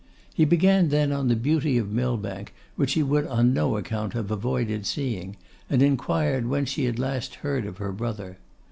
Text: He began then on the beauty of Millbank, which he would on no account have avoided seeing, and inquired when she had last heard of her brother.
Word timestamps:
He 0.33 0.45
began 0.45 0.89
then 0.89 1.11
on 1.11 1.27
the 1.27 1.35
beauty 1.35 1.77
of 1.77 1.91
Millbank, 1.91 2.55
which 2.75 2.93
he 2.93 3.03
would 3.03 3.27
on 3.27 3.53
no 3.53 3.77
account 3.77 4.13
have 4.13 4.31
avoided 4.31 4.87
seeing, 4.87 5.35
and 5.69 5.83
inquired 5.83 6.47
when 6.47 6.65
she 6.65 6.85
had 6.85 6.97
last 6.97 7.35
heard 7.45 7.67
of 7.67 7.77
her 7.77 7.91
brother. 7.91 8.39